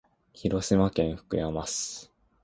[0.33, 2.09] 広島県福山市